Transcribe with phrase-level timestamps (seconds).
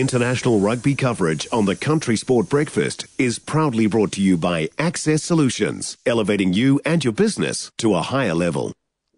[0.00, 5.22] International rugby coverage on the Country Sport Breakfast is proudly brought to you by Access
[5.22, 8.72] Solutions, elevating you and your business to a higher level.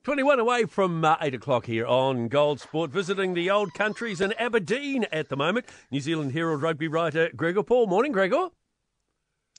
[0.04, 4.33] 21 away from uh, 8 o'clock here on Gold Sport, visiting the old countries in
[4.35, 5.67] Aberdeen at the moment.
[5.91, 7.87] New Zealand Herald rugby writer Gregor Paul.
[7.87, 8.49] Morning, Gregor.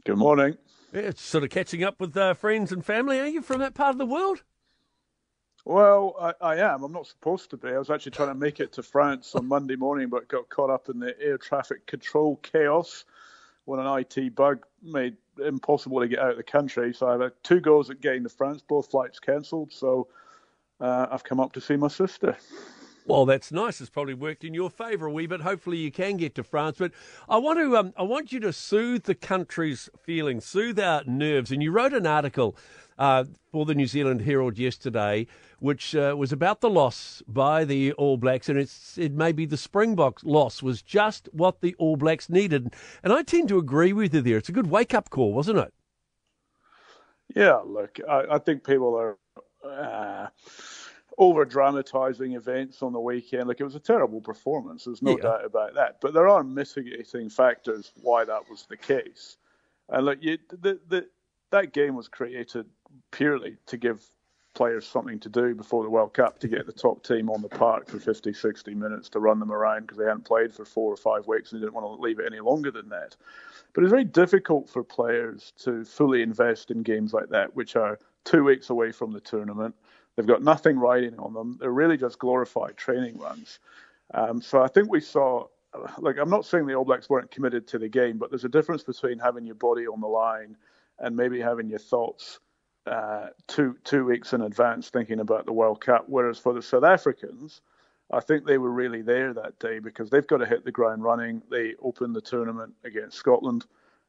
[0.05, 0.57] Good morning.
[0.93, 3.19] Yeah, it's sort of catching up with uh, friends and family.
[3.19, 4.43] Are you from that part of the world?
[5.65, 6.83] Well, I, I, am.
[6.83, 7.69] I'm not supposed to be.
[7.69, 10.69] I was actually trying to make it to France on Monday morning, but got caught
[10.69, 13.05] up in the air traffic control chaos
[13.65, 16.93] when an IT bug made it impossible to get out of the country.
[16.93, 19.71] So I had two goes at getting to France, both flights cancelled.
[19.71, 20.07] So
[20.79, 22.35] uh, I've come up to see my sister.
[23.05, 23.81] Well, that's nice.
[23.81, 25.41] It's probably worked in your favour a wee bit.
[25.41, 26.77] Hopefully, you can get to France.
[26.77, 26.91] But
[27.27, 31.51] I want to, um, I want you to soothe the country's feelings, soothe our nerves.
[31.51, 32.55] And you wrote an article
[32.99, 35.25] uh, for the New Zealand Herald yesterday,
[35.59, 39.45] which uh, was about the loss by the All Blacks, and it's it may be
[39.45, 43.93] the Springboks loss was just what the All Blacks needed, and I tend to agree
[43.93, 44.37] with you there.
[44.37, 45.73] It's a good wake up call, wasn't it?
[47.35, 49.17] Yeah, look, I, I think people are.
[49.63, 50.27] Uh,
[51.17, 53.45] over dramatizing events on the weekend.
[53.49, 54.85] Like it was a terrible performance.
[54.85, 55.23] There's no yeah.
[55.23, 55.97] doubt about that.
[56.01, 59.35] But there are mitigating factors why that was the case.
[59.89, 61.07] And look, you, the, the,
[61.51, 62.67] that game was created
[63.11, 64.03] purely to give
[64.53, 67.47] players something to do before the World Cup to get the top team on the
[67.47, 70.91] park for 50, 60 minutes to run them around because they hadn't played for four
[70.91, 73.15] or five weeks and they didn't want to leave it any longer than that.
[73.73, 77.99] But it's very difficult for players to fully invest in games like that, which are
[78.25, 79.75] two weeks away from the tournament.
[80.15, 81.57] They've got nothing riding on them.
[81.59, 83.59] They're really just glorified training runs.
[84.13, 85.47] Um, so I think we saw,
[85.99, 88.49] like, I'm not saying the All Blacks weren't committed to the game, but there's a
[88.49, 90.57] difference between having your body on the line
[90.97, 92.39] and maybe having your thoughts
[92.89, 96.05] uh, two two weeks in advance thinking about the World Cup.
[96.07, 97.61] Whereas for the South Africans,
[98.11, 101.03] I think they were really there that day because they've got to hit the ground
[101.03, 101.41] running.
[101.51, 103.65] They opened the tournament against Scotland,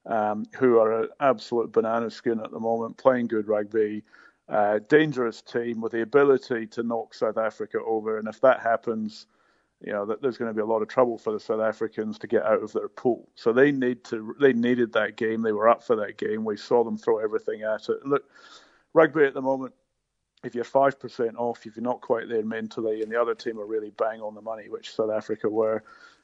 [0.07, 4.03] um, who are an absolute banana skin at the moment, playing good rugby.
[4.49, 9.27] Uh, dangerous team with the ability to knock South Africa over, and if that happens,
[9.81, 12.19] you know that there's going to be a lot of trouble for the South Africans
[12.19, 13.29] to get out of their pool.
[13.35, 15.43] So they need to they needed that game.
[15.43, 16.45] They were up for that game.
[16.45, 18.05] We saw them throw everything at it.
[18.05, 18.25] Look,
[18.93, 19.75] rugby at the moment,
[20.45, 23.59] if you're five percent off, if you're not quite there mentally, and the other team
[23.59, 25.83] are really bang on the money, which South Africa were,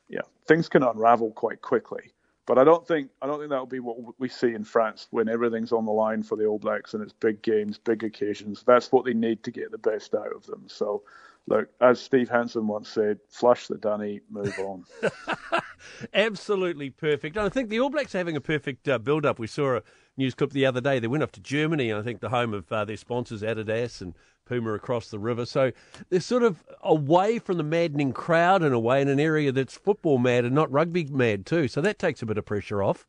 [0.09, 2.13] yeah, things can unravel quite quickly.
[2.47, 5.29] But I don't think I don't think that'll be what we see in France when
[5.29, 8.63] everything's on the line for the All Blacks and it's big games, big occasions.
[8.65, 10.65] That's what they need to get the best out of them.
[10.69, 11.03] So,
[11.47, 14.85] look, as Steve Hansen once said, flush the dunny, move on.
[16.15, 17.37] Absolutely perfect.
[17.37, 19.39] And I think the All Blacks are having a perfect uh, build-up.
[19.39, 19.83] We saw a
[20.17, 20.99] news clip the other day.
[20.99, 24.01] They went off to Germany, and I think the home of uh, their sponsors, Adidas
[24.01, 24.15] and
[24.47, 25.47] Puma across the river.
[25.47, 25.73] So
[26.09, 29.77] they're sort of away from the maddening crowd in a way, in an area that's
[29.77, 31.69] football mad and not rugby mad too.
[31.69, 33.07] So that takes a bit of pressure off.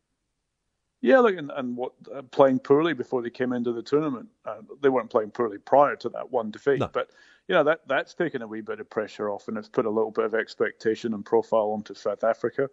[1.00, 4.28] Yeah, look, and, and what uh, playing poorly before they came into the tournament.
[4.44, 6.90] Uh, they weren't playing poorly prior to that one defeat, no.
[6.92, 7.10] but
[7.48, 9.90] you know that that's taken a wee bit of pressure off, and it's put a
[9.90, 12.68] little bit of expectation and profile onto South Africa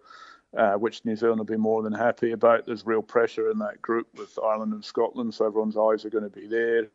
[0.56, 2.66] uh, which New Zealand will be more than happy about.
[2.66, 6.24] There's real pressure in that group with Ireland and Scotland, so everyone's eyes are going
[6.24, 6.88] to be there.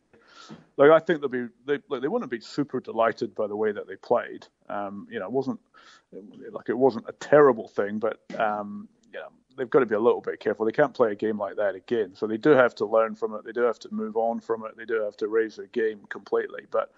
[0.76, 3.72] Like I think they'll be they like, they wouldn't be super delighted by the way
[3.72, 4.46] that they played.
[4.68, 5.60] Um, you know, it wasn't
[6.50, 10.00] like it wasn't a terrible thing, but um, you know, they've got to be a
[10.00, 10.64] little bit careful.
[10.64, 12.14] They can't play a game like that again.
[12.14, 13.44] So they do have to learn from it.
[13.44, 14.76] They do have to move on from it.
[14.76, 16.62] They do have to raise their game completely.
[16.70, 16.90] But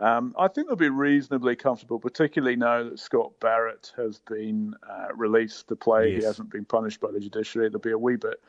[0.00, 5.14] um, I think they'll be reasonably comfortable, particularly now that Scott Barrett has been uh,
[5.14, 6.12] released to play.
[6.12, 6.20] Yes.
[6.20, 7.68] He hasn't been punished by the judiciary.
[7.68, 8.40] They'll be a wee bit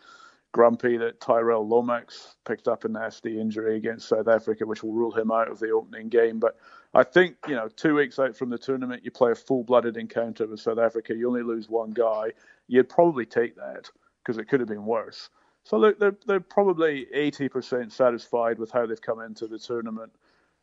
[0.51, 5.11] grumpy that Tyrell Lomax picked up a nasty injury against South Africa, which will rule
[5.11, 6.39] him out of the opening game.
[6.39, 6.57] But
[6.93, 9.97] I think, you know, two weeks out from the tournament, you play a full blooded
[9.97, 12.31] encounter with South Africa, you only lose one guy.
[12.67, 13.89] You'd probably take that
[14.23, 15.29] because it could have been worse.
[15.63, 20.11] So look, they're, they're probably 80% satisfied with how they've come into the tournament.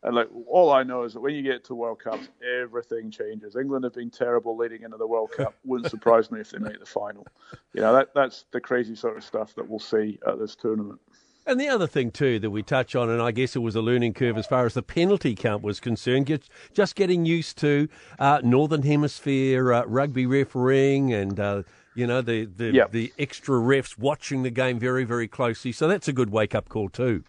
[0.02, 2.28] And like all I know is that when you get to World Cups,
[2.62, 3.56] everything changes.
[3.56, 5.54] England have been terrible leading into the World Cup.
[5.64, 7.26] Wouldn't surprise me if they make the final.
[7.74, 11.00] You know that that's the crazy sort of stuff that we'll see at this tournament.
[11.46, 13.80] And the other thing too that we touch on, and I guess it was a
[13.80, 16.30] learning curve as far as the penalty count was concerned,
[16.74, 21.40] just getting used to uh, Northern Hemisphere uh, rugby refereeing and.
[21.40, 21.62] Uh,
[21.94, 22.92] you know the the, yep.
[22.92, 26.68] the extra refs watching the game very very closely, so that's a good wake up
[26.68, 27.24] call too.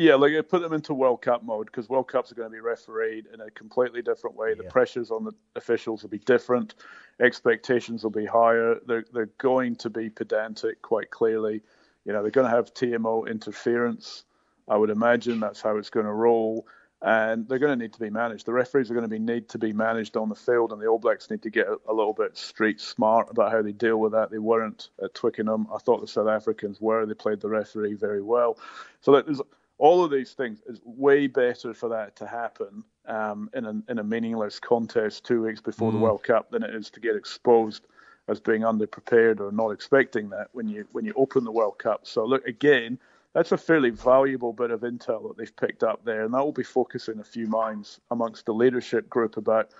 [0.00, 2.52] Yeah, like I put them into World Cup mode because World Cups are going to
[2.52, 4.54] be refereed in a completely different way.
[4.54, 6.74] The pressures on the officials will be different,
[7.20, 8.76] expectations will be higher.
[8.86, 11.60] They're they're going to be pedantic quite clearly.
[12.06, 14.24] You know, they're going to have TMO interference.
[14.66, 16.66] I would imagine that's how it's going to roll.
[17.02, 18.46] and they're going to need to be managed.
[18.46, 20.86] The referees are going to be need to be managed on the field, and the
[20.86, 23.98] All Blacks need to get a, a, little bit street smart about how they deal
[23.98, 24.30] with that.
[24.30, 25.66] They weren't at Twickenham.
[25.74, 27.04] I thought the South Africans were.
[27.04, 28.58] They played the referee very well.
[29.02, 29.42] So there's
[29.80, 30.60] all of these things.
[30.66, 35.42] is way better for that to happen um, in a in a meaningless contest two
[35.42, 35.94] weeks before mm.
[35.94, 37.86] the World Cup than it is to get exposed
[38.28, 42.06] as being underprepared or not expecting that when you when you open the World Cup.
[42.06, 42.98] So look again
[43.32, 46.52] that's a fairly valuable bit of intel that they've picked up there, and that will
[46.52, 49.70] be focusing a few minds amongst the leadership group about,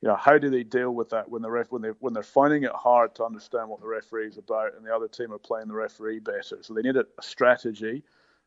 [0.00, 2.22] you know, how do they deal with that when the ref when they when they're
[2.22, 5.38] finding it hard to understand what the referee is about, and the other team are
[5.38, 6.58] playing the referee better.
[6.62, 8.02] So they need a, a strategy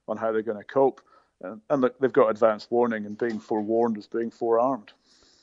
[0.08, 1.02] on how they're going to cope,
[1.42, 4.94] and, and look, they've got advance warning, and being forewarned is being forearmed.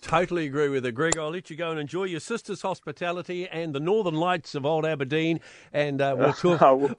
[0.00, 1.18] Totally agree with it, Greg.
[1.18, 4.86] I'll let you go and enjoy your sister's hospitality and the Northern Lights of Old
[4.86, 5.40] Aberdeen,
[5.72, 6.98] and uh, we'll talk.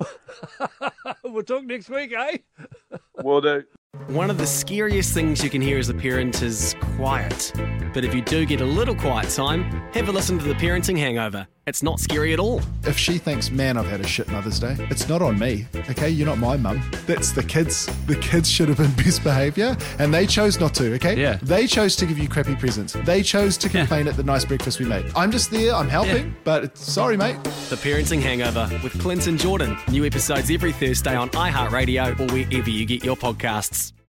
[1.23, 2.37] we'll talk next week, eh?
[3.23, 3.63] Will do.
[4.07, 7.51] One of the scariest things you can hear as a parent is quiet.
[7.93, 9.63] But if you do get a little quiet time,
[9.93, 11.47] have a listen to the Parenting Hangover.
[11.67, 12.59] It's not scary at all.
[12.85, 16.09] If she thinks, man, I've had a shit Mother's Day, it's not on me, okay?
[16.09, 16.81] You're not my mum.
[17.05, 17.85] That's the kids.
[18.07, 21.15] The kids should have been best behaviour, and they chose not to, okay?
[21.15, 21.37] Yeah.
[21.43, 22.93] They chose to give you crappy presents.
[23.05, 24.11] They chose to complain yeah.
[24.11, 25.05] at the nice breakfast we made.
[25.15, 26.33] I'm just there, I'm helping, yeah.
[26.43, 27.41] but sorry, mate.
[27.69, 29.77] The Parenting Hangover with Clint and Jordan.
[29.91, 33.93] New episodes every Thursday on iHeartRadio or wherever you get your podcasts.